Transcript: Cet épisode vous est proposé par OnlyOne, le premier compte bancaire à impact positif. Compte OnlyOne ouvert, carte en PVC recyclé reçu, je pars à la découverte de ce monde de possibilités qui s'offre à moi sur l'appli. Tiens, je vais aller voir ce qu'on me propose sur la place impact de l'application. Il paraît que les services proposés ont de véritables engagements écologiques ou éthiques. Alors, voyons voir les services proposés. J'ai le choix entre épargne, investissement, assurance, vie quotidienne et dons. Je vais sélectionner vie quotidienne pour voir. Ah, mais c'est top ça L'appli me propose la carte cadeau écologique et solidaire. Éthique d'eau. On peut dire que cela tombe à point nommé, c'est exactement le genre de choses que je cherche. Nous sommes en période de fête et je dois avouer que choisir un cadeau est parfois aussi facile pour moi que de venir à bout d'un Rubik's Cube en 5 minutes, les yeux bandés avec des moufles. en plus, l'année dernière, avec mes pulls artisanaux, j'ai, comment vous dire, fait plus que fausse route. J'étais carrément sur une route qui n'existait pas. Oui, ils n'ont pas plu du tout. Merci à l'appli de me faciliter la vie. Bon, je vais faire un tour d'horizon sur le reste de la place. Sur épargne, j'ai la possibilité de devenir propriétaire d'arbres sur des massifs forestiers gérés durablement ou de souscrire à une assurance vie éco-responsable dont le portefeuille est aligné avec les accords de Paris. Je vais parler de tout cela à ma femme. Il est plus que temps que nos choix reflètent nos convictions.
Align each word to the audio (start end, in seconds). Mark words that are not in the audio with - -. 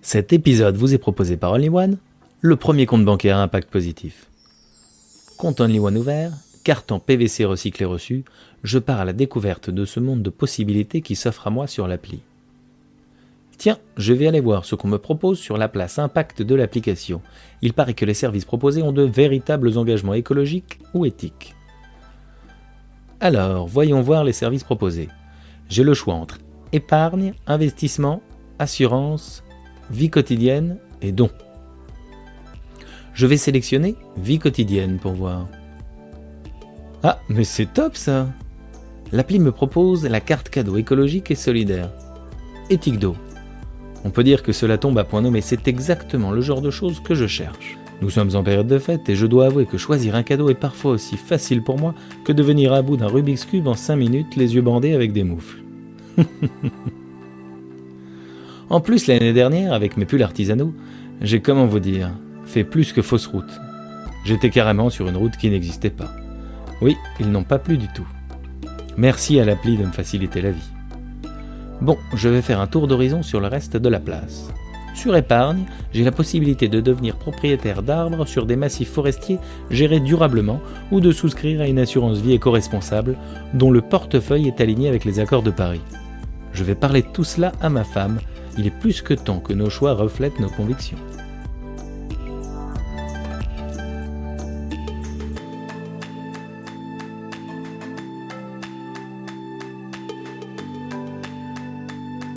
Cet 0.00 0.32
épisode 0.32 0.76
vous 0.76 0.94
est 0.94 0.98
proposé 0.98 1.36
par 1.36 1.52
OnlyOne, 1.52 1.98
le 2.40 2.56
premier 2.56 2.86
compte 2.86 3.04
bancaire 3.04 3.36
à 3.36 3.42
impact 3.42 3.68
positif. 3.68 4.30
Compte 5.36 5.60
OnlyOne 5.60 5.96
ouvert, 5.96 6.32
carte 6.62 6.92
en 6.92 7.00
PVC 7.00 7.44
recyclé 7.44 7.84
reçu, 7.84 8.24
je 8.62 8.78
pars 8.78 9.00
à 9.00 9.04
la 9.04 9.12
découverte 9.12 9.70
de 9.70 9.84
ce 9.84 9.98
monde 9.98 10.22
de 10.22 10.30
possibilités 10.30 11.02
qui 11.02 11.16
s'offre 11.16 11.48
à 11.48 11.50
moi 11.50 11.66
sur 11.66 11.88
l'appli. 11.88 12.20
Tiens, 13.58 13.78
je 13.96 14.12
vais 14.12 14.28
aller 14.28 14.38
voir 14.38 14.64
ce 14.64 14.76
qu'on 14.76 14.86
me 14.86 14.98
propose 14.98 15.40
sur 15.40 15.58
la 15.58 15.68
place 15.68 15.98
impact 15.98 16.42
de 16.42 16.54
l'application. 16.54 17.20
Il 17.60 17.72
paraît 17.72 17.94
que 17.94 18.04
les 18.04 18.14
services 18.14 18.44
proposés 18.44 18.82
ont 18.82 18.92
de 18.92 19.02
véritables 19.02 19.76
engagements 19.76 20.14
écologiques 20.14 20.78
ou 20.94 21.06
éthiques. 21.06 21.56
Alors, 23.18 23.66
voyons 23.66 24.00
voir 24.00 24.22
les 24.22 24.32
services 24.32 24.62
proposés. 24.62 25.08
J'ai 25.68 25.82
le 25.82 25.92
choix 25.92 26.14
entre 26.14 26.38
épargne, 26.70 27.34
investissement, 27.48 28.22
assurance, 28.60 29.42
vie 29.90 30.10
quotidienne 30.10 30.78
et 31.02 31.12
dons. 31.12 31.30
Je 33.14 33.26
vais 33.26 33.36
sélectionner 33.36 33.96
vie 34.16 34.38
quotidienne 34.38 34.98
pour 34.98 35.12
voir. 35.12 35.48
Ah, 37.02 37.20
mais 37.28 37.44
c'est 37.44 37.72
top 37.72 37.96
ça 37.96 38.28
L'appli 39.10 39.38
me 39.38 39.52
propose 39.52 40.06
la 40.06 40.20
carte 40.20 40.50
cadeau 40.50 40.76
écologique 40.76 41.30
et 41.30 41.34
solidaire. 41.34 41.90
Éthique 42.68 42.98
d'eau. 42.98 43.16
On 44.04 44.10
peut 44.10 44.22
dire 44.22 44.42
que 44.42 44.52
cela 44.52 44.78
tombe 44.78 44.98
à 44.98 45.04
point 45.04 45.22
nommé, 45.22 45.40
c'est 45.40 45.66
exactement 45.66 46.30
le 46.30 46.42
genre 46.42 46.60
de 46.60 46.70
choses 46.70 47.00
que 47.00 47.14
je 47.14 47.26
cherche. 47.26 47.78
Nous 48.00 48.10
sommes 48.10 48.36
en 48.36 48.44
période 48.44 48.68
de 48.68 48.78
fête 48.78 49.08
et 49.08 49.16
je 49.16 49.26
dois 49.26 49.46
avouer 49.46 49.66
que 49.66 49.78
choisir 49.78 50.14
un 50.14 50.22
cadeau 50.22 50.50
est 50.50 50.54
parfois 50.54 50.92
aussi 50.92 51.16
facile 51.16 51.62
pour 51.62 51.78
moi 51.78 51.94
que 52.24 52.32
de 52.32 52.42
venir 52.42 52.72
à 52.72 52.82
bout 52.82 52.96
d'un 52.96 53.08
Rubik's 53.08 53.44
Cube 53.44 53.66
en 53.66 53.74
5 53.74 53.96
minutes, 53.96 54.36
les 54.36 54.54
yeux 54.54 54.62
bandés 54.62 54.94
avec 54.94 55.12
des 55.12 55.24
moufles. 55.24 55.62
en 58.70 58.80
plus, 58.80 59.06
l'année 59.06 59.32
dernière, 59.32 59.72
avec 59.72 59.96
mes 59.96 60.04
pulls 60.04 60.22
artisanaux, 60.22 60.74
j'ai, 61.20 61.40
comment 61.40 61.66
vous 61.66 61.80
dire, 61.80 62.10
fait 62.44 62.64
plus 62.64 62.92
que 62.92 63.02
fausse 63.02 63.26
route. 63.26 63.60
J'étais 64.24 64.50
carrément 64.50 64.90
sur 64.90 65.08
une 65.08 65.16
route 65.16 65.36
qui 65.36 65.50
n'existait 65.50 65.90
pas. 65.90 66.10
Oui, 66.80 66.96
ils 67.18 67.30
n'ont 67.30 67.44
pas 67.44 67.58
plu 67.58 67.78
du 67.78 67.88
tout. 67.88 68.06
Merci 68.96 69.40
à 69.40 69.44
l'appli 69.44 69.76
de 69.76 69.84
me 69.84 69.92
faciliter 69.92 70.40
la 70.40 70.50
vie. 70.50 70.70
Bon, 71.80 71.96
je 72.14 72.28
vais 72.28 72.42
faire 72.42 72.60
un 72.60 72.66
tour 72.66 72.88
d'horizon 72.88 73.22
sur 73.22 73.40
le 73.40 73.46
reste 73.46 73.76
de 73.76 73.88
la 73.88 74.00
place. 74.00 74.48
Sur 74.94 75.14
épargne, 75.14 75.64
j'ai 75.92 76.02
la 76.02 76.10
possibilité 76.10 76.66
de 76.66 76.80
devenir 76.80 77.16
propriétaire 77.16 77.84
d'arbres 77.84 78.26
sur 78.26 78.46
des 78.46 78.56
massifs 78.56 78.90
forestiers 78.90 79.38
gérés 79.70 80.00
durablement 80.00 80.60
ou 80.90 81.00
de 81.00 81.12
souscrire 81.12 81.60
à 81.60 81.68
une 81.68 81.78
assurance 81.78 82.18
vie 82.18 82.32
éco-responsable 82.32 83.16
dont 83.54 83.70
le 83.70 83.80
portefeuille 83.80 84.48
est 84.48 84.60
aligné 84.60 84.88
avec 84.88 85.04
les 85.04 85.20
accords 85.20 85.44
de 85.44 85.52
Paris. 85.52 85.82
Je 86.52 86.64
vais 86.64 86.74
parler 86.74 87.02
de 87.02 87.08
tout 87.12 87.22
cela 87.22 87.52
à 87.60 87.68
ma 87.68 87.84
femme. 87.84 88.18
Il 88.56 88.66
est 88.66 88.70
plus 88.70 89.02
que 89.02 89.14
temps 89.14 89.40
que 89.40 89.52
nos 89.52 89.70
choix 89.70 89.92
reflètent 89.94 90.40
nos 90.40 90.50
convictions. 90.50 90.98